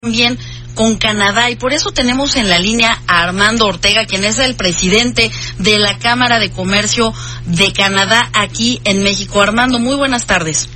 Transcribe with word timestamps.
También 0.00 0.38
con 0.76 0.96
Canadá 0.96 1.50
y 1.50 1.56
por 1.56 1.72
eso 1.72 1.90
tenemos 1.90 2.36
en 2.36 2.48
la 2.48 2.60
línea 2.60 2.96
a 3.08 3.24
Armando 3.24 3.66
Ortega, 3.66 4.06
quien 4.06 4.24
es 4.24 4.38
el 4.38 4.54
presidente 4.54 5.28
de 5.58 5.76
la 5.76 5.98
Cámara 5.98 6.38
de 6.38 6.52
Comercio 6.52 7.12
de 7.46 7.72
Canadá 7.72 8.30
aquí 8.32 8.80
en 8.84 9.02
México. 9.02 9.42
Armando, 9.42 9.80
muy 9.80 9.96
buenas 9.96 10.24
tardes. 10.24 10.68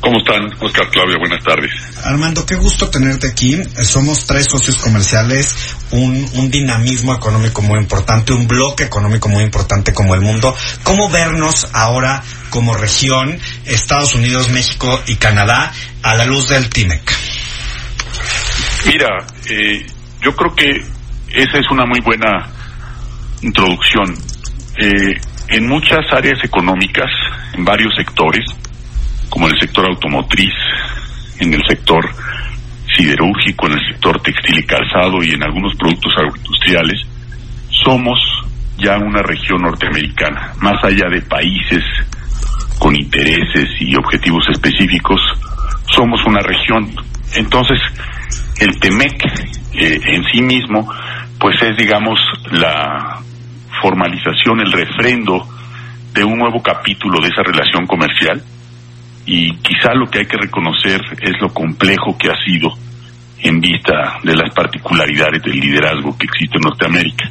¿Cómo 0.00 0.18
están, 0.18 0.52
Oscar 0.60 0.90
Claudia? 0.90 1.18
Buenas 1.18 1.44
tardes. 1.44 1.70
Armando, 2.04 2.44
qué 2.44 2.56
gusto 2.56 2.90
tenerte 2.90 3.28
aquí. 3.28 3.62
Somos 3.84 4.26
tres 4.26 4.48
socios 4.50 4.74
comerciales, 4.78 5.54
un, 5.92 6.28
un, 6.34 6.50
dinamismo 6.50 7.14
económico 7.14 7.62
muy 7.62 7.78
importante, 7.78 8.32
un 8.32 8.48
bloque 8.48 8.82
económico 8.82 9.28
muy 9.28 9.44
importante 9.44 9.92
como 9.92 10.16
el 10.16 10.20
mundo. 10.20 10.52
¿Cómo 10.82 11.08
vernos 11.10 11.68
ahora 11.72 12.24
como 12.50 12.74
región, 12.74 13.38
Estados 13.66 14.16
Unidos, 14.16 14.48
México 14.48 15.00
y 15.06 15.14
Canadá, 15.14 15.72
a 16.02 16.16
la 16.16 16.24
luz 16.24 16.48
del 16.48 16.68
TIMEC? 16.68 17.31
Mira, 18.86 19.16
eh, 19.48 19.86
yo 20.20 20.34
creo 20.34 20.54
que 20.54 20.68
esa 21.34 21.58
es 21.58 21.70
una 21.70 21.86
muy 21.86 22.00
buena 22.00 22.48
introducción. 23.42 24.14
Eh, 24.78 25.20
en 25.48 25.68
muchas 25.68 26.00
áreas 26.12 26.38
económicas, 26.44 27.10
en 27.54 27.64
varios 27.64 27.94
sectores, 27.94 28.44
como 29.28 29.46
en 29.46 29.54
el 29.54 29.60
sector 29.60 29.86
automotriz, 29.86 30.54
en 31.38 31.54
el 31.54 31.62
sector 31.66 32.08
siderúrgico, 32.96 33.66
en 33.66 33.72
el 33.74 33.86
sector 33.92 34.20
textil 34.20 34.58
y 34.58 34.66
calzado 34.66 35.22
y 35.22 35.30
en 35.30 35.42
algunos 35.42 35.76
productos 35.76 36.12
agroindustriales, 36.16 37.00
somos 37.84 38.18
ya 38.78 38.98
una 38.98 39.22
región 39.22 39.62
norteamericana, 39.62 40.52
más 40.60 40.82
allá 40.84 41.08
de 41.08 41.22
países 41.22 41.84
con 42.78 42.96
intereses 42.96 43.68
y 43.80 43.94
objetivos 43.94 44.44
específicos, 44.50 45.20
somos 45.94 46.20
una 46.26 46.40
región. 46.40 46.90
Entonces, 47.34 47.80
el 48.58 48.78
TEMEC 48.78 49.24
eh, 49.74 50.00
en 50.04 50.24
sí 50.32 50.42
mismo, 50.42 50.88
pues 51.38 51.60
es, 51.62 51.76
digamos, 51.76 52.18
la 52.50 53.18
formalización, 53.80 54.60
el 54.60 54.72
refrendo 54.72 55.48
de 56.12 56.24
un 56.24 56.38
nuevo 56.38 56.62
capítulo 56.62 57.20
de 57.20 57.28
esa 57.28 57.42
relación 57.42 57.86
comercial 57.86 58.42
y 59.24 59.56
quizá 59.56 59.94
lo 59.94 60.06
que 60.10 60.20
hay 60.20 60.26
que 60.26 60.36
reconocer 60.36 61.00
es 61.20 61.40
lo 61.40 61.52
complejo 61.52 62.16
que 62.18 62.28
ha 62.28 62.36
sido 62.44 62.70
en 63.40 63.60
vista 63.60 64.18
de 64.22 64.34
las 64.34 64.54
particularidades 64.54 65.42
del 65.42 65.58
liderazgo 65.58 66.16
que 66.16 66.26
existe 66.26 66.56
en 66.56 66.62
Norteamérica. 66.62 67.30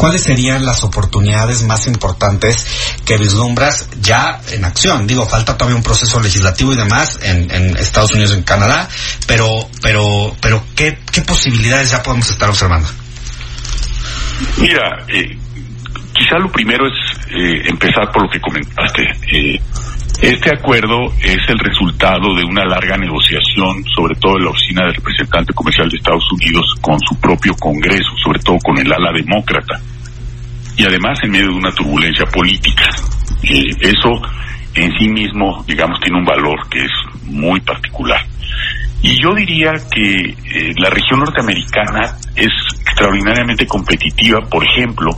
¿Cuáles 0.00 0.22
serían 0.22 0.64
las 0.64 0.82
oportunidades 0.82 1.62
más 1.64 1.86
importantes 1.86 2.66
que 3.04 3.18
vislumbras 3.18 3.86
ya 4.00 4.40
en 4.50 4.64
acción? 4.64 5.06
Digo, 5.06 5.26
falta 5.26 5.58
todavía 5.58 5.76
un 5.76 5.82
proceso 5.82 6.18
legislativo 6.20 6.72
y 6.72 6.76
demás 6.76 7.18
en, 7.22 7.50
en 7.50 7.76
Estados 7.76 8.12
Unidos 8.12 8.32
en 8.32 8.42
Canadá, 8.42 8.88
pero, 9.26 9.46
pero, 9.82 10.34
pero 10.40 10.64
¿qué, 10.74 11.00
qué 11.12 11.20
posibilidades 11.20 11.90
ya 11.90 12.02
podemos 12.02 12.30
estar 12.30 12.48
observando? 12.48 12.88
Mira, 14.56 15.04
eh, 15.06 15.36
quizá 16.14 16.38
lo 16.38 16.50
primero 16.50 16.86
es 16.86 16.94
eh, 17.36 17.68
empezar 17.68 18.10
por 18.10 18.22
lo 18.22 18.30
que 18.30 18.40
comentaste. 18.40 19.02
Eh, 19.30 19.60
este 20.22 20.50
acuerdo 20.54 21.12
es 21.22 21.38
el 21.48 21.58
resultado 21.58 22.34
de 22.34 22.44
una 22.44 22.64
larga 22.64 22.96
negociación, 22.96 23.84
sobre 23.96 24.14
todo 24.16 24.36
en 24.36 24.44
la 24.44 24.50
Oficina 24.50 24.84
del 24.84 24.96
Representante 24.96 25.54
Comercial 25.54 25.88
de 25.88 25.96
Estados 25.96 26.30
Unidos, 26.32 26.74
con 26.80 26.98
su 27.00 27.18
propio 27.18 27.54
Congreso, 27.54 28.10
sobre 28.22 28.40
todo 28.40 28.58
con 28.62 28.78
el 28.78 28.92
ala 28.92 29.12
demócrata, 29.12 29.80
y 30.76 30.84
además 30.84 31.18
en 31.22 31.30
medio 31.30 31.48
de 31.48 31.54
una 31.54 31.72
turbulencia 31.72 32.26
política. 32.26 32.84
Eh, 33.42 33.62
eso 33.80 34.20
en 34.74 34.92
sí 34.98 35.08
mismo, 35.08 35.64
digamos, 35.66 35.98
tiene 36.00 36.18
un 36.18 36.24
valor 36.24 36.68
que 36.68 36.84
es 36.84 36.92
muy 37.24 37.60
particular. 37.60 38.20
Y 39.02 39.20
yo 39.22 39.34
diría 39.34 39.72
que 39.90 40.10
eh, 40.20 40.74
la 40.76 40.90
región 40.90 41.20
norteamericana 41.20 42.16
es 42.36 42.52
extraordinariamente 42.82 43.66
competitiva, 43.66 44.40
por 44.42 44.62
ejemplo, 44.64 45.10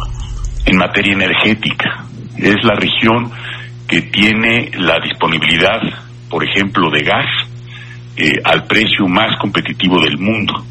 en 0.64 0.76
materia 0.76 1.14
energética. 1.14 2.04
Es 2.38 2.62
la 2.62 2.74
región 2.74 3.30
que 3.92 4.00
tiene 4.00 4.70
la 4.78 4.98
disponibilidad, 5.00 5.78
por 6.30 6.42
ejemplo, 6.42 6.91
de 6.91 7.03
gas 7.03 7.26
eh, 8.16 8.32
al 8.42 8.64
precio 8.64 9.06
más 9.06 9.38
competitivo 9.38 10.00
del 10.00 10.16
mundo. 10.16 10.64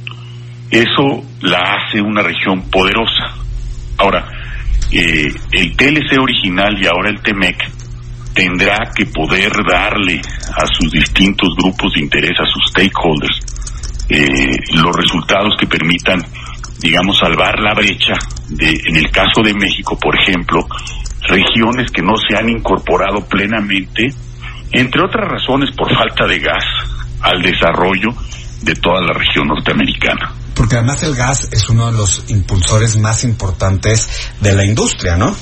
Eso 0.72 1.24
la 1.42 1.60
hace 1.60 2.02
una 2.02 2.24
región 2.24 2.68
poderosa. 2.72 3.36
Ahora, 4.00 4.28
eh, 4.92 5.32
el 5.52 5.78
TLC 5.78 6.20
original 6.20 6.76
y 6.82 6.88
ahora 6.88 7.12
el 7.12 7.22
TEMEC 7.22 7.58
tendrá 8.34 8.92
que 8.96 9.06
poder 9.06 9.52
darle 9.70 10.20
a 10.56 10.66
sus 10.66 10.92
distintos 10.92 11.50
grupos 11.62 11.94
de 11.94 12.02
interés, 12.02 12.40
a 12.40 12.52
sus 12.52 12.72
stakeholders, 12.72 13.40
eh, 14.10 14.58
los 14.82 14.96
resultados 14.96 15.54
que 15.60 15.68
permitan, 15.68 16.20
digamos, 16.80 17.20
salvar 17.20 17.60
la 17.60 17.76
brecha 17.76 18.16
de, 18.50 18.82
en 18.84 18.98
el 18.98 19.12
caso 19.12 19.44
de 19.44 19.54
México, 19.54 19.96
por 20.00 20.20
ejemplo, 20.20 20.66
regiones 21.28 21.92
que 21.92 22.02
no 22.02 22.14
se 22.18 22.38
han 22.38 22.50
incorporado 22.50 23.26
plenamente, 23.26 24.14
entre 24.72 25.02
otras 25.02 25.28
razones 25.30 25.70
por 25.76 25.94
falta 25.96 26.26
de 26.28 26.40
gas, 26.40 26.64
al 27.22 27.42
desarrollo 27.42 28.10
de 28.62 28.76
toda 28.76 29.02
la 29.02 29.14
región 29.14 29.48
norteamericana. 29.48 30.34
Porque 30.56 30.76
además 30.76 31.04
el 31.04 31.16
gas 31.16 31.50
es 31.52 31.70
uno 31.70 31.92
de 31.92 31.98
los 31.98 32.30
impulsores 32.30 32.98
más 32.98 33.24
importantes 33.24 34.32
de 34.42 34.54
la 34.54 34.66
industria, 34.66 35.16
¿no? 35.18 35.36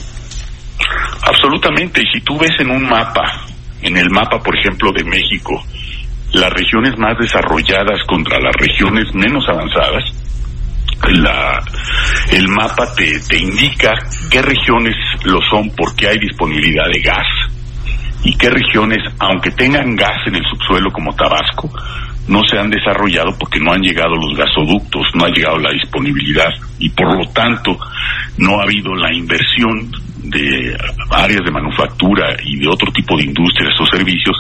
Absolutamente. 1.24 2.02
Y 2.02 2.06
si 2.14 2.22
tú 2.22 2.38
ves 2.38 2.52
en 2.60 2.72
un 2.72 2.88
mapa, 2.88 3.46
en 3.82 3.98
el 3.98 4.10
mapa, 4.10 4.40
por 4.40 4.58
ejemplo, 4.58 4.92
de 4.92 5.04
México, 5.04 5.62
las 6.34 6.52
regiones 6.52 6.98
más 6.98 7.18
desarrolladas 7.18 8.00
contra 8.08 8.40
las 8.40 8.56
regiones 8.56 9.14
menos 9.14 9.44
avanzadas, 9.50 10.04
la, 11.08 11.60
el 12.32 12.48
mapa 12.50 12.94
te, 12.94 13.20
te 13.28 13.38
indica 13.38 13.94
qué 14.30 14.42
regiones 14.42 14.96
lo 15.24 15.40
son 15.50 15.72
porque 15.76 16.08
hay 16.08 16.18
disponibilidad 16.20 16.86
de 16.92 17.00
gas 17.02 17.28
y 18.24 18.36
qué 18.36 18.50
regiones, 18.50 19.00
aunque 19.20 19.52
tengan 19.52 19.96
gas 19.96 20.28
en 20.28 20.36
el 20.36 20.44
subsuelo 20.44 20.92
como 20.92 21.16
Tabasco, 21.16 21.72
no 22.28 22.42
se 22.48 22.60
han 22.60 22.70
desarrollado 22.70 23.36
porque 23.40 23.60
no 23.60 23.72
han 23.72 23.82
llegado 23.82 24.16
los 24.16 24.38
gasoductos, 24.38 25.08
no 25.16 25.26
ha 25.26 25.30
llegado 25.30 25.58
la 25.58 25.72
disponibilidad 25.72 26.50
y 26.78 26.90
por 26.90 27.18
lo 27.18 27.28
tanto 27.32 27.78
no 28.38 28.60
ha 28.60 28.64
habido 28.64 28.94
la 28.96 29.14
inversión 29.14 29.90
de 30.24 30.78
áreas 31.12 31.44
de 31.44 31.52
manufactura 31.52 32.36
y 32.44 32.60
de 32.60 32.68
otro 32.68 32.92
tipo 32.92 33.18
de 33.18 33.24
industrias 33.24 33.74
o 33.80 33.86
servicios 33.86 34.36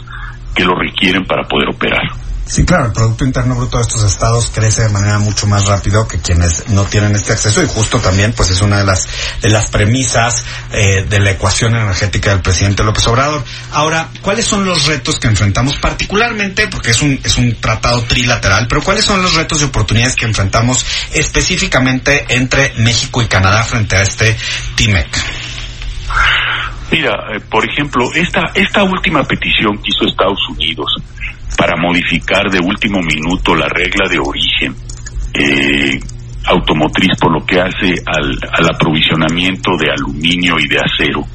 que 0.55 0.65
lo 0.65 0.75
requieren 0.75 1.25
para 1.25 1.47
poder 1.47 1.69
operar. 1.69 2.03
Sí, 2.49 2.65
claro, 2.65 2.87
el 2.87 2.93
Producto 2.93 3.25
Interno 3.25 3.53
Bruto 3.53 3.77
de 3.77 3.83
estos 3.83 4.03
estados 4.03 4.49
crece 4.51 4.81
de 4.81 4.89
manera 4.89 5.19
mucho 5.19 5.45
más 5.45 5.67
rápido 5.67 6.07
que 6.07 6.17
quienes 6.17 6.67
no 6.69 6.83
tienen 6.85 7.13
este 7.13 7.33
acceso 7.33 7.61
y 7.61 7.67
justo 7.67 7.99
también 7.99 8.33
pues 8.33 8.49
es 8.49 8.59
una 8.61 8.79
de 8.79 8.85
las 8.85 9.07
de 9.39 9.49
las 9.49 9.67
premisas 9.67 10.43
eh, 10.71 11.05
de 11.07 11.19
la 11.19 11.29
ecuación 11.29 11.75
energética 11.75 12.31
del 12.31 12.41
presidente 12.41 12.83
López 12.83 13.05
Obrador. 13.05 13.43
Ahora, 13.71 14.09
¿cuáles 14.23 14.45
son 14.45 14.65
los 14.65 14.87
retos 14.87 15.19
que 15.19 15.27
enfrentamos 15.27 15.77
particularmente 15.77 16.67
porque 16.69 16.89
es 16.89 17.03
un 17.03 17.19
es 17.23 17.37
un 17.37 17.53
tratado 17.61 18.01
trilateral, 18.05 18.65
pero 18.67 18.81
cuáles 18.81 19.05
son 19.05 19.21
los 19.21 19.35
retos 19.35 19.61
y 19.61 19.65
oportunidades 19.65 20.15
que 20.15 20.25
enfrentamos 20.25 20.83
específicamente 21.13 22.25
entre 22.29 22.73
México 22.77 23.21
y 23.21 23.27
Canadá 23.27 23.63
frente 23.63 23.95
a 23.95 24.01
este 24.01 24.35
TIMEC? 24.73 25.07
Mira, 26.91 27.11
eh, 27.31 27.41
por 27.47 27.63
ejemplo, 27.69 28.11
esta 28.15 28.49
esta 28.55 28.81
última 28.81 29.23
petición 29.23 29.77
que 29.77 29.91
hizo 29.91 30.09
Estados 30.09 30.39
Unidos 30.49 30.95
para 31.59 31.75
modificar 31.75 32.49
de 32.49 32.61
último 32.61 33.01
minuto 33.01 33.53
la 33.53 33.67
regla 33.67 34.07
de 34.07 34.17
origen 34.17 34.73
eh, 35.33 35.99
automotriz 36.45 37.19
por 37.19 37.33
lo 37.33 37.45
que 37.45 37.59
hace 37.59 37.95
al, 38.05 38.31
al, 38.49 38.69
aprovisionamiento 38.73 39.71
de 39.77 39.91
aluminio 39.91 40.55
y 40.57 40.67
de 40.69 40.79
acero, 40.79 41.25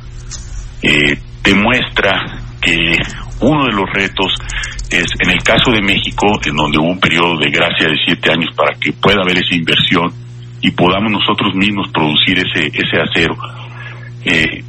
eh, 0.80 1.20
demuestra 1.42 2.40
que 2.58 2.96
uno 3.40 3.66
de 3.66 3.72
los 3.72 3.84
retos 3.92 4.32
es, 4.90 5.04
en 5.20 5.30
el 5.30 5.42
caso 5.42 5.70
de 5.70 5.82
México, 5.82 6.40
en 6.42 6.56
donde 6.56 6.78
hubo 6.78 6.88
un 6.88 7.00
periodo 7.00 7.36
de 7.38 7.50
gracia 7.50 7.88
de 7.88 7.96
siete 8.02 8.32
años 8.32 8.48
para 8.56 8.74
que 8.80 8.94
pueda 8.94 9.20
haber 9.20 9.36
esa 9.36 9.54
inversión 9.54 10.10
y 10.62 10.70
podamos 10.70 11.12
nosotros 11.12 11.54
mismos 11.54 11.90
producir 11.92 12.38
ese, 12.38 12.68
ese 12.68 12.96
acero, 12.96 13.36
eh, 14.24 14.64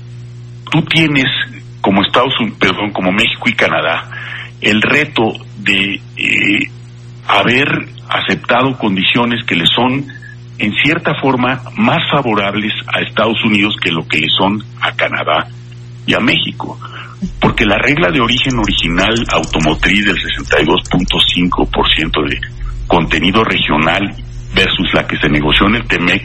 tú 0.69 0.81
tienes 0.81 1.31
como 1.79 2.03
Estados 2.03 2.33
Unidos, 2.41 2.57
perdón, 2.59 2.91
como 2.91 3.13
México 3.13 3.47
y 3.47 3.53
Canadá, 3.53 4.11
el 4.65 4.81
reto 4.81 5.31
de 5.59 6.01
eh, 6.17 6.69
haber 7.27 7.69
aceptado 8.09 8.77
condiciones 8.77 9.45
que 9.45 9.55
le 9.55 9.65
son 9.67 10.05
en 10.57 10.73
cierta 10.83 11.13
forma 11.21 11.61
más 11.77 11.99
favorables 12.11 12.73
a 12.87 13.01
Estados 13.01 13.37
Unidos 13.45 13.75
que 13.81 13.91
lo 13.91 14.07
que 14.07 14.17
le 14.17 14.27
son 14.27 14.63
a 14.81 14.91
Canadá 14.93 15.47
y 16.07 16.15
a 16.15 16.19
México. 16.19 16.79
Porque 17.39 17.65
la 17.65 17.77
regla 17.77 18.09
de 18.09 18.21
origen 18.21 18.57
original 18.57 19.23
automotriz 19.31 20.03
del 20.03 20.17
62.5% 20.17 22.27
de 22.27 22.41
contenido 22.87 23.43
regional 23.43 24.15
versus 24.55 24.91
la 24.93 25.05
que 25.05 25.17
se 25.17 25.29
negoció 25.29 25.67
en 25.67 25.75
el 25.75 25.87
TEMEC, 25.87 26.23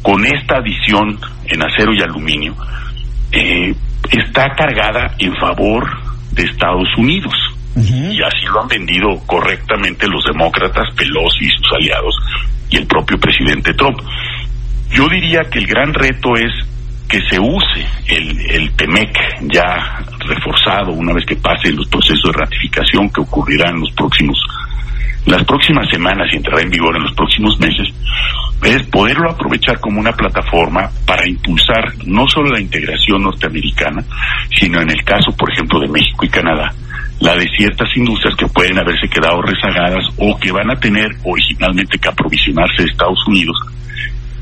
con 0.00 0.24
esta 0.24 0.56
adición 0.56 1.20
en 1.44 1.62
acero 1.62 1.92
y 1.92 2.00
aluminio, 2.00 2.56
eh, 3.30 3.74
está 4.10 4.54
cargada 4.54 5.14
en 5.18 5.36
favor 5.36 5.86
de 6.32 6.44
Estados 6.44 6.88
Unidos. 6.96 7.47
Y 7.84 8.22
así 8.22 8.46
lo 8.52 8.62
han 8.62 8.68
vendido 8.68 9.08
correctamente 9.26 10.06
los 10.08 10.24
demócratas, 10.24 10.92
Pelosi 10.96 11.44
y 11.44 11.50
sus 11.50 11.72
aliados, 11.74 12.14
y 12.70 12.76
el 12.76 12.86
propio 12.86 13.18
presidente 13.18 13.72
Trump. 13.74 14.00
Yo 14.90 15.08
diría 15.08 15.42
que 15.50 15.58
el 15.58 15.66
gran 15.66 15.92
reto 15.94 16.34
es 16.34 16.52
que 17.08 17.20
se 17.28 17.38
use 17.38 17.86
el, 18.08 18.38
el 18.50 18.70
TEMEC 18.72 19.16
ya 19.52 20.02
reforzado 20.26 20.92
una 20.92 21.14
vez 21.14 21.24
que 21.24 21.36
pasen 21.36 21.76
los 21.76 21.88
procesos 21.88 22.32
de 22.32 22.38
ratificación 22.38 23.08
que 23.10 23.22
ocurrirán 23.22 23.76
en 23.76 23.80
los 23.80 23.92
próximos 23.92 24.38
las 25.28 25.44
próximas 25.44 25.86
semanas 25.90 26.26
y 26.32 26.36
entrará 26.36 26.62
en 26.62 26.70
vigor 26.70 26.96
en 26.96 27.02
los 27.02 27.12
próximos 27.12 27.58
meses, 27.60 27.88
es 28.62 28.82
poderlo 28.84 29.30
aprovechar 29.30 29.78
como 29.78 30.00
una 30.00 30.12
plataforma 30.12 30.90
para 31.06 31.28
impulsar 31.28 31.92
no 32.06 32.26
solo 32.28 32.50
la 32.50 32.60
integración 32.60 33.22
norteamericana, 33.22 34.02
sino 34.58 34.80
en 34.80 34.90
el 34.90 35.04
caso, 35.04 35.30
por 35.36 35.52
ejemplo, 35.52 35.80
de 35.80 35.88
México 35.88 36.24
y 36.24 36.28
Canadá, 36.28 36.72
la 37.20 37.34
de 37.34 37.46
ciertas 37.56 37.88
industrias 37.96 38.36
que 38.36 38.46
pueden 38.46 38.78
haberse 38.78 39.08
quedado 39.08 39.42
rezagadas 39.42 40.04
o 40.16 40.38
que 40.38 40.52
van 40.52 40.70
a 40.70 40.78
tener 40.78 41.08
originalmente 41.24 41.98
que 41.98 42.08
aprovisionarse 42.08 42.82
de 42.82 42.90
Estados 42.90 43.18
Unidos 43.26 43.56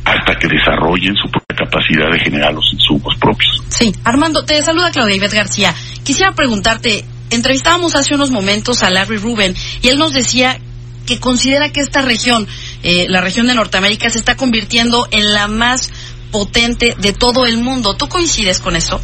hasta 0.04 0.36
que 0.36 0.46
desarrollen 0.46 1.14
su 1.16 1.28
propia 1.28 1.66
capacidad 1.66 2.10
de 2.12 2.20
generar 2.20 2.54
los 2.54 2.64
insumos 2.72 3.14
propios. 3.16 3.62
Sí, 3.70 3.92
Armando, 4.04 4.44
te 4.44 4.62
saluda 4.62 4.92
Claudia 4.92 5.16
Ivette 5.16 5.34
García. 5.34 5.74
Quisiera 6.04 6.32
preguntarte, 6.32 7.04
entrevistábamos 7.30 7.96
hace 7.96 8.14
unos 8.14 8.30
momentos 8.30 8.82
a 8.82 8.90
Larry 8.90 9.16
Rubin 9.16 9.54
y 9.82 9.88
él 9.88 9.98
nos 9.98 10.12
decía 10.12 10.60
que 11.06 11.18
considera 11.18 11.70
que 11.70 11.80
esta 11.80 12.02
región, 12.02 12.46
eh, 12.82 13.06
la 13.08 13.20
región 13.20 13.46
de 13.46 13.54
Norteamérica, 13.54 14.10
se 14.10 14.18
está 14.18 14.36
convirtiendo 14.36 15.08
en 15.10 15.32
la 15.32 15.48
más 15.48 15.90
potente 16.30 16.94
de 16.98 17.12
todo 17.12 17.46
el 17.46 17.58
mundo. 17.58 17.96
¿Tú 17.96 18.08
coincides 18.08 18.60
con 18.60 18.76
eso? 18.76 19.00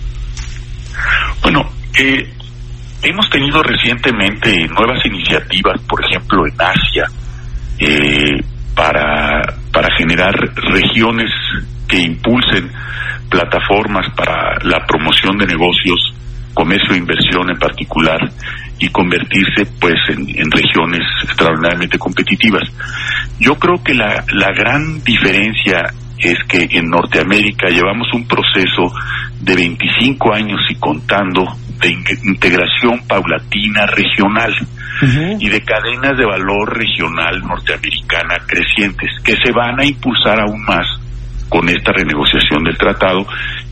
Bueno, 1.42 1.68
eh, 1.98 2.32
hemos 3.02 3.28
tenido 3.31 3.62
recientemente 3.62 4.66
nuevas 4.69 5.04
iniciativas, 5.04 5.81
por 5.88 6.04
ejemplo, 6.04 6.46
en 6.46 6.54
Asia, 6.58 7.06
eh, 7.78 8.40
para, 8.75 9.43
para 9.72 9.88
generar 9.96 10.34
regiones 10.54 11.31
que 11.88 12.00
impulsen 12.00 12.70
plataformas 13.28 14.06
para 14.14 14.58
la 14.62 14.84
promoción 14.87 15.37
de 15.38 15.46
negocios, 15.46 16.14
comercio 16.54 16.94
e 16.94 16.99
inversión 16.99 17.50
en 17.50 17.58
particular, 17.58 18.20
y 18.78 18.88
convertirse 18.88 19.66
pues 19.81 19.94
en, 20.08 20.28
en, 20.28 20.50
regiones 20.50 21.06
extraordinariamente 21.22 21.99
competitivas. 21.99 22.62
Yo 23.38 23.54
creo 23.56 23.82
que 23.82 23.94
la, 23.94 24.25
la 24.32 24.52
gran 24.52 25.02
diferencia 25.04 25.93
es 26.22 26.38
que 26.48 26.69
en 26.70 26.88
Norteamérica 26.88 27.69
llevamos 27.69 28.06
un 28.14 28.26
proceso 28.26 28.94
de 29.40 29.56
25 29.56 30.32
años 30.32 30.60
y 30.70 30.76
contando 30.76 31.44
de 31.80 31.90
integración 32.24 33.00
paulatina 33.08 33.86
regional 33.86 34.52
uh 35.02 35.04
-huh. 35.04 35.36
y 35.40 35.48
de 35.48 35.60
cadenas 35.62 36.16
de 36.16 36.24
valor 36.24 36.78
regional 36.78 37.42
norteamericana 37.42 38.36
crecientes 38.46 39.10
que 39.24 39.36
se 39.44 39.52
van 39.52 39.80
a 39.80 39.84
impulsar 39.84 40.40
aún 40.40 40.62
más 40.64 40.86
con 41.48 41.69
esta 41.69 41.92
renegociación 41.92 42.64
del 42.64 42.78
tratado 42.78 43.26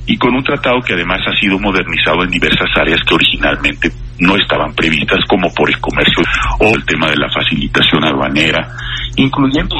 y 0.06 0.18
con 0.18 0.34
un 0.34 0.42
tratado 0.42 0.80
que 0.80 0.94
además 0.94 1.20
ha 1.26 1.40
sido 1.40 1.58
modernizado 1.58 2.24
en 2.24 2.30
diversas 2.30 2.68
áreas 2.76 3.00
que 3.06 3.14
originalmente 3.14 3.90
no 4.18 4.36
estaban 4.36 4.74
previstas, 4.74 5.20
como 5.28 5.48
por 5.54 5.70
el 5.70 5.80
comercio 5.80 6.22
o 6.60 6.74
el 6.74 6.84
tema 6.84 7.08
de 7.08 7.16
la 7.16 7.30
facilitación 7.30 8.04
aduanera, 8.04 8.68
incluyendo 9.16 9.76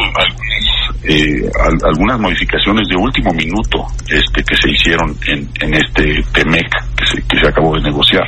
algunas, 1.03 1.05
eh, 1.05 1.51
algunas 1.85 2.21
modificaciones 2.21 2.89
de 2.89 2.97
último 2.97 3.33
minuto 3.33 3.87
este 4.09 4.43
que 4.43 4.57
se 4.57 4.71
hicieron 4.71 5.17
en, 5.27 5.49
en 5.61 5.75
este 5.75 6.23
TEMEC 6.33 6.71
que 6.97 7.07
se, 7.07 7.23
que 7.27 7.41
se 7.41 7.49
acabó 7.49 7.75
de 7.77 7.83
negociar 7.83 8.25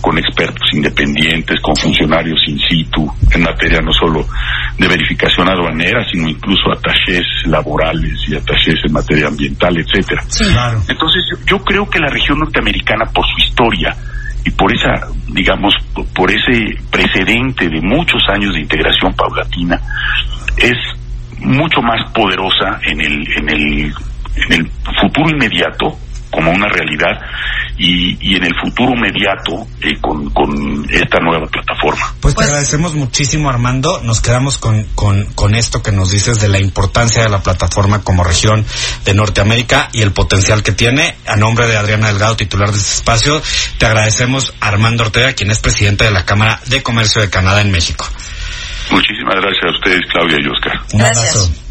con 0.00 0.16
expertos 0.16 0.62
independientes, 0.72 1.60
con 1.60 1.74
funcionarios 1.76 2.38
in 2.46 2.58
situ, 2.68 3.12
en 3.32 3.42
materia 3.42 3.80
no 3.80 3.92
solo 3.92 4.24
de 4.78 4.86
verificación 4.86 5.48
aduanera, 5.50 6.04
sino 6.10 6.28
incluso 6.28 6.70
atachés 6.72 7.24
laborales 7.46 8.16
y 8.28 8.36
atachés 8.36 8.76
en 8.86 8.92
materia 8.92 9.26
ambiental, 9.26 9.76
etcétera. 9.76 10.22
Sí, 10.28 10.44
claro. 10.44 10.80
Entonces, 10.88 11.24
yo, 11.30 11.36
yo 11.46 11.64
creo 11.64 11.90
que 11.90 11.98
la 11.98 12.08
región 12.08 12.38
norteamericana, 12.38 13.06
por 13.12 13.24
su 13.26 13.44
historia 13.44 13.94
y 14.44 14.50
por 14.52 14.72
esa, 14.72 15.08
digamos, 15.32 15.74
por 16.14 16.30
ese 16.30 16.78
precedente 16.90 17.68
de 17.68 17.80
muchos 17.80 18.22
años 18.28 18.54
de 18.54 18.60
integración 18.60 19.12
paulatina, 19.14 19.80
es 20.56 20.76
mucho 21.40 21.80
más 21.82 22.10
poderosa 22.12 22.80
en 22.82 23.00
el, 23.00 23.26
en 23.36 23.48
el, 23.48 23.94
en 24.36 24.52
el 24.52 24.70
futuro 25.00 25.30
inmediato 25.30 25.96
como 26.30 26.50
una 26.50 26.68
realidad 26.68 27.20
y, 27.78 28.18
y 28.20 28.36
en 28.36 28.44
el 28.44 28.54
futuro 28.60 28.92
inmediato 28.92 29.66
eh, 29.80 29.98
con, 30.00 30.30
con, 30.30 30.86
esta 30.90 31.18
nueva 31.20 31.46
plataforma. 31.46 32.14
Pues 32.20 32.34
te 32.34 32.44
agradecemos 32.44 32.94
muchísimo 32.94 33.48
Armando, 33.48 34.00
nos 34.02 34.20
quedamos 34.20 34.58
con, 34.58 34.84
con, 34.94 35.26
con, 35.34 35.54
esto 35.54 35.82
que 35.82 35.92
nos 35.92 36.10
dices 36.10 36.40
de 36.40 36.48
la 36.48 36.58
importancia 36.58 37.22
de 37.22 37.28
la 37.28 37.42
plataforma 37.42 38.02
como 38.02 38.24
región 38.24 38.64
de 39.04 39.14
Norteamérica 39.14 39.90
y 39.92 40.02
el 40.02 40.12
potencial 40.12 40.62
que 40.62 40.72
tiene. 40.72 41.16
A 41.26 41.36
nombre 41.36 41.68
de 41.68 41.76
Adriana 41.76 42.08
Delgado, 42.08 42.36
titular 42.36 42.70
de 42.70 42.78
este 42.78 42.94
espacio, 42.94 43.40
te 43.78 43.86
agradecemos 43.86 44.54
Armando 44.60 45.04
Ortega, 45.04 45.34
quien 45.34 45.50
es 45.50 45.60
presidente 45.60 46.04
de 46.04 46.10
la 46.10 46.24
Cámara 46.24 46.60
de 46.66 46.82
Comercio 46.82 47.22
de 47.22 47.30
Canadá 47.30 47.60
en 47.60 47.70
México. 47.70 48.06
Muchísimas 48.90 49.36
gracias 49.36 49.64
a 49.64 49.70
ustedes, 49.70 50.00
Claudia 50.12 50.38
y 50.40 50.48
Oscar. 50.48 50.80
Gracias. 50.92 51.68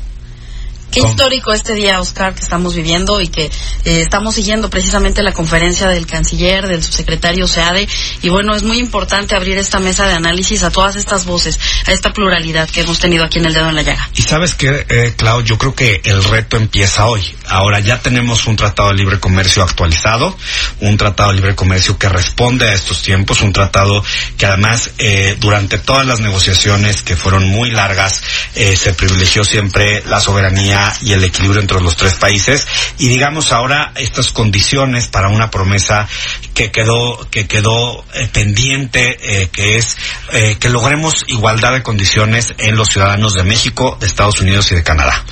Qué 0.92 1.02
histórico 1.02 1.52
este 1.52 1.74
día, 1.74 2.00
Oscar, 2.00 2.34
que 2.34 2.42
estamos 2.42 2.76
viviendo 2.76 3.20
y 3.22 3.28
que 3.28 3.46
eh, 3.46 3.52
estamos 3.84 4.36
siguiendo 4.36 4.70
precisamente 4.70 5.22
la 5.22 5.34
conferencia 5.34 5.88
del 5.90 6.08
canciller, 6.08 6.68
del 6.68 6.82
subsecretario 6.82 7.48
SEADE. 7.48 7.88
Y 8.22 8.30
bueno, 8.30 8.56
es 8.56 8.64
muy 8.64 8.80
importante 8.80 9.36
abrir 9.36 9.58
esta 9.58 9.80
mesa 9.80 10.08
de 10.08 10.14
análisis 10.14 10.64
a 10.64 10.72
todas 10.72 10.96
estas 10.96 11.26
voces, 11.26 11.60
a 11.86 11.92
esta 11.92 12.14
pluralidad 12.14 12.70
que 12.70 12.82
hemos 12.82 13.00
tenido 13.00 13.26
aquí 13.26 13.40
en 13.40 13.46
el 13.46 13.54
dedo 13.54 13.70
en 13.70 13.76
la 13.76 13.82
llaga. 13.82 14.10
Y 14.16 14.22
sabes 14.22 14.56
que, 14.56 14.86
eh, 14.90 15.14
Clau, 15.18 15.44
yo 15.44 15.58
creo 15.58 15.76
que 15.76 16.02
el 16.04 16.24
reto 16.24 16.58
empieza 16.58 17.06
hoy. 17.06 17.22
Ahora 17.50 17.80
ya 17.80 18.00
tenemos 18.00 18.46
un 18.48 18.56
tratado 18.56 18.90
de 18.90 18.96
libre 18.96 19.20
comercio 19.20 19.64
actualizado, 19.64 20.38
un 20.82 20.98
tratado 20.98 21.30
de 21.30 21.36
libre 21.36 21.56
comercio 21.56 21.98
que 21.98 22.10
responde 22.10 22.68
a 22.68 22.74
estos 22.74 23.02
tiempos, 23.02 23.42
un 23.42 23.54
tratado 23.54 24.04
que 24.38 24.46
además 24.46 24.92
eh, 24.98 25.38
durante 25.40 25.78
todas 25.78 26.06
las 26.06 26.20
negociaciones 26.20 27.02
que 27.02 27.16
fueron 27.16 27.46
muy 27.46 27.72
largas 27.72 28.22
eh, 28.56 28.76
se 28.76 28.94
privilegió 28.94 29.44
siempre 29.44 30.04
la 30.08 30.20
soberanía 30.20 30.94
y 31.02 31.14
el 31.14 31.24
equilibrio 31.24 31.62
entre 31.62 31.82
los 31.82 31.96
tres 31.96 32.16
países. 32.16 32.68
Y 32.98 33.08
digamos 33.08 33.52
ahora 33.52 33.92
estas 33.96 34.32
condiciones 34.32 35.08
para 35.08 35.30
una 35.30 35.50
promesa 35.50 36.08
que 36.58 36.72
quedó 36.72 37.30
que 37.30 37.48
quedó 37.48 38.04
eh, 38.16 38.28
pendiente 38.34 39.16
eh, 39.22 39.50
que 39.50 39.78
es 39.78 39.96
eh, 40.34 40.58
que 40.60 40.70
logremos 40.70 41.24
igualdad 41.28 41.74
de 41.74 41.84
condiciones 41.84 42.56
en 42.58 42.76
los 42.76 42.88
ciudadanos 42.88 43.36
de 43.36 43.44
México, 43.44 43.96
de 44.00 44.08
Estados 44.08 44.42
Unidos 44.42 44.72
y 44.72 44.76
de 44.76 44.84
Canadá. 44.84 45.24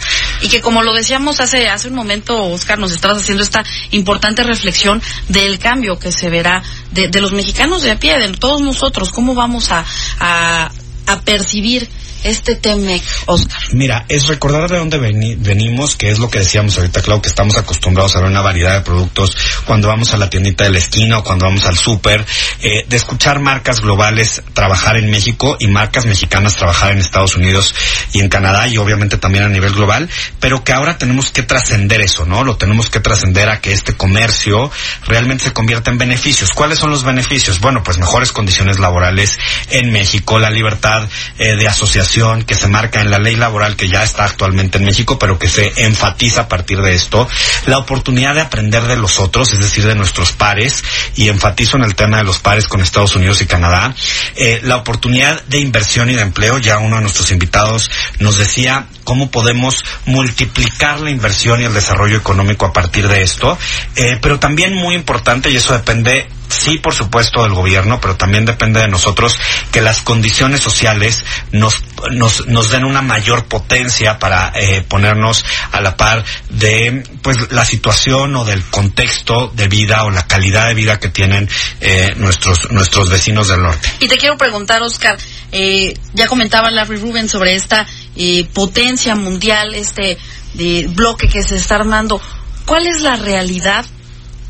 Y 0.42 0.50
que 0.50 0.62
como 0.62 0.84
lo 0.84 0.94
decíamos 0.94 1.40
hace 1.40 1.68
hace 1.68 1.88
un 1.88 1.96
momento, 1.96 2.44
Oscar, 2.44 2.78
nos 2.78 2.92
estabas 2.92 3.24
haciendo 3.24 3.42
esta 3.42 3.64
importante 3.90 4.44
reflexión 4.44 5.02
del 5.28 5.58
cambio 5.58 5.98
que 5.98 6.12
se 6.12 6.30
verá 6.30 6.62
de, 6.92 7.08
de 7.08 7.22
los 7.22 7.32
mexicanos 7.32 7.82
de 7.82 7.90
a 7.90 8.00
pie, 8.00 8.20
de 8.20 8.32
todos 8.34 8.62
nosotros, 8.62 9.12
cómo 9.12 9.34
vamos 9.34 9.72
a, 9.72 9.84
a, 10.20 10.70
a 11.06 11.22
percibir 11.22 11.90
este 12.26 12.56
TEMEC, 12.56 13.04
Oscar? 13.28 13.62
Mira, 13.72 14.06
es 14.10 14.28
recordar 14.28 14.70
de 14.70 14.80
dónde 14.80 14.98
veni 14.98 15.36
venimos, 15.36 15.96
que 15.96 16.10
es 16.10 16.18
lo 16.18 16.30
que 16.30 16.40
decíamos 16.40 16.76
ahorita, 16.78 17.02
claro, 17.02 17.22
que 17.22 17.30
estamos 17.30 17.56
acostumbrados 17.58 18.16
a 18.16 18.20
ver 18.20 18.30
una 18.30 18.42
variedad 18.42 18.74
de 18.74 18.82
productos 18.82 19.38
cuando 19.66 19.88
vamos 19.90 20.14
a 20.14 20.18
la 20.18 20.30
tiendita 20.30 20.64
de 20.64 20.72
la 20.72 20.80
esquina 20.80 21.20
o 21.20 21.24
cuando 21.24 21.46
vamos 21.46 21.66
al 21.66 21.78
súper, 21.78 22.26
eh, 22.62 22.86
de 22.88 22.98
escuchar 22.98 23.40
marcas 23.40 23.80
globales 23.82 24.42
trabajar 24.54 24.98
en 24.98 25.12
México 25.12 25.56
y 25.60 25.68
marcas 25.68 26.06
mexicanas 26.06 26.56
trabajar 26.56 26.92
en 26.92 27.00
Estados 27.00 27.36
Unidos 27.36 27.76
y 28.12 28.22
en 28.22 28.30
Canadá 28.30 28.68
y 28.68 28.78
obviamente 28.78 29.18
también 29.18 29.44
a 29.44 29.50
nivel 29.50 29.74
global, 29.74 30.10
pero 30.40 30.64
que 30.64 30.74
ahora 30.74 30.98
tenemos 30.98 31.32
que 31.32 31.44
trascender 31.44 32.02
eso, 32.02 32.26
¿no? 32.26 32.44
Lo 32.44 32.58
tenemos 32.58 32.90
que 32.90 33.00
trascender 33.00 33.50
a 33.50 33.62
que 33.62 33.72
este 33.72 33.94
comercio 33.94 34.72
realmente 35.06 35.44
se 35.44 35.54
convierta 35.54 35.92
en 35.92 36.00
beneficios. 36.00 36.52
¿Cuáles 36.54 36.80
son 36.80 36.90
los 36.90 37.04
beneficios? 37.04 37.60
Bueno, 37.60 37.84
pues 37.84 38.00
mejores 38.00 38.32
condiciones 38.32 38.80
laborales 38.80 39.38
en 39.70 39.92
México, 39.92 40.40
la 40.40 40.50
libertad 40.50 40.95
eh, 41.38 41.56
de 41.56 41.68
asociación 41.68 42.44
que 42.44 42.56
se 42.56 42.68
marca 42.68 43.02
en 43.02 43.12
la 43.12 43.20
ley 43.20 43.36
laboral 43.36 43.76
que 43.76 43.88
ya 43.88 44.04
está 44.04 44.26
actualmente 44.26 44.78
en 44.78 44.86
México, 44.86 45.18
pero 45.20 45.40
que 45.40 45.48
se 45.48 45.86
enfatiza 45.86 46.42
a 46.42 46.48
partir 46.48 46.82
de 46.82 46.94
esto, 46.94 47.28
la 47.66 47.78
oportunidad 47.78 48.36
de 48.36 48.42
aprender 48.42 48.84
de 48.84 48.96
los 48.96 49.20
otros, 49.20 49.54
es 49.54 49.60
decir, 49.60 49.86
de 49.86 49.96
nuestros 49.96 50.32
pares, 50.32 50.84
y 51.16 51.30
enfatizo 51.30 51.78
en 51.78 51.84
el 51.84 51.96
tema 51.96 52.18
de 52.18 52.24
los 52.24 52.40
pares 52.40 52.68
con 52.68 52.82
Estados 52.82 53.16
Unidos 53.16 53.42
y 53.42 53.46
Canadá, 53.46 53.96
eh, 54.36 54.60
la 54.64 54.78
oportunidad 54.78 55.44
de 55.46 55.60
inversión 55.60 56.10
y 56.10 56.16
de 56.16 56.22
empleo, 56.22 56.58
ya 56.60 56.78
uno 56.78 56.98
de 56.98 57.02
nuestros 57.04 57.32
invitados 57.32 57.90
nos 58.20 58.38
decía 58.38 58.88
cómo 59.04 59.30
podemos 59.32 59.84
multiplicar 60.06 61.00
la 61.00 61.12
inversión 61.12 61.62
y 61.62 61.66
el 61.66 61.74
desarrollo 61.74 62.18
económico 62.18 62.66
a 62.66 62.74
partir 62.74 63.08
de 63.08 63.22
esto, 63.22 63.58
eh, 63.96 64.18
pero 64.22 64.40
también 64.40 64.74
muy 64.74 64.96
importante, 64.96 65.50
y 65.50 65.58
eso 65.58 65.74
depende 65.74 66.28
sí, 66.56 66.78
por 66.78 66.94
supuesto, 66.94 67.44
del 67.44 67.54
gobierno, 67.54 68.00
pero 68.00 68.16
también 68.16 68.46
depende 68.46 68.80
de 68.80 68.88
nosotros 68.88 69.38
que 69.72 69.82
las 69.82 70.02
condiciones 70.02 70.62
sociales 70.62 71.24
nos, 71.52 71.84
nos, 72.12 72.48
nos 72.48 72.70
den 72.70 72.86
una 72.86 73.02
mayor 73.02 73.46
potencia 73.46 74.20
para 74.20 74.52
eh, 74.56 74.84
ponernos 74.88 75.44
a 75.72 75.82
la 75.82 75.98
par 75.98 76.24
de 76.50 77.04
pues 77.22 77.52
la 77.52 77.66
situación 77.66 78.36
o 78.36 78.46
del 78.46 78.64
contexto 78.64 79.52
de 79.56 79.68
vida 79.68 80.04
o 80.04 80.12
la 80.12 80.28
calidad 80.28 80.68
de 80.68 80.74
vida 80.74 81.00
que 81.00 81.10
tienen 81.10 81.50
eh, 81.82 82.14
nuestros, 82.18 82.72
nuestros 82.72 83.10
vecinos 83.10 83.48
del 83.48 83.62
norte. 83.62 83.90
Y 84.00 84.08
te 84.08 84.18
quiero 84.18 84.38
preguntar, 84.38 84.82
Oscar, 84.82 85.18
eh, 85.52 85.94
ya 86.14 86.28
comentaba 86.28 86.72
Larry 86.72 86.98
Rubin 86.98 87.30
sobre 87.30 87.56
esta 87.56 87.86
eh, 88.16 88.46
potencia 88.54 89.16
mundial, 89.16 89.74
este 89.74 90.18
de 90.54 90.88
bloque 90.88 91.28
que 91.28 91.44
se 91.44 91.58
está 91.58 91.76
armando. 91.76 92.22
¿Cuál 92.66 92.88
es 92.88 93.02
la 93.02 93.16
realidad 93.16 93.86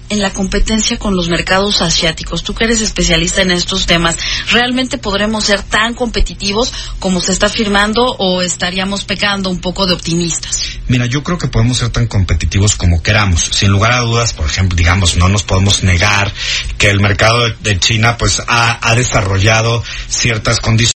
en 0.10 0.22
la 0.22 0.34
competencia 0.34 0.98
con 0.98 1.16
los 1.16 1.30
mercados 1.30 1.82
asiáticos? 1.82 2.44
Tú 2.44 2.54
que 2.54 2.66
eres 2.66 2.82
especialista 2.82 3.42
en 3.42 3.52
estos 3.52 3.86
temas, 3.86 4.18
¿realmente 4.52 4.98
podremos 4.98 5.46
ser 5.46 5.62
tan 5.64 5.94
competitivos 5.94 6.74
como 7.00 7.22
se 7.22 7.32
está 7.32 7.48
afirmando 7.48 8.04
o 8.18 8.42
estaríamos 8.42 9.06
pecando 9.06 9.50
un 9.50 9.60
poco 9.60 9.86
de 9.86 9.94
optimistas? 9.94 10.80
Mira, 10.88 11.06
yo 11.06 11.24
creo 11.24 11.38
que 11.38 11.48
podemos 11.48 11.78
ser 11.78 11.90
tan 11.90 12.08
competitivos 12.08 12.76
como 12.76 13.02
queramos. 13.02 13.42
Sin 13.42 13.72
lugar 13.72 13.94
a 13.94 14.00
dudas, 14.00 14.34
por 14.34 14.46
ejemplo, 14.46 14.76
digamos, 14.76 15.18
no 15.18 15.30
nos 15.30 15.44
podemos 15.44 15.84
negar 15.84 16.32
que 16.78 16.90
el 16.90 17.00
mercado 17.00 17.50
de 17.62 17.80
China 17.80 18.18
pues 18.18 18.42
ha, 18.48 18.80
ha 18.88 18.96
desarrollado 18.96 19.84
ciertas 20.08 20.60
condiciones. 20.60 20.94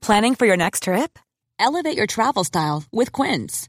Planning 0.00 0.34
for 0.34 0.46
your 0.46 0.56
next 0.56 0.82
trip? 0.82 1.18
Elevate 1.58 1.96
your 1.96 2.06
travel 2.06 2.44
style 2.44 2.84
with 2.92 3.10
Quince. 3.10 3.68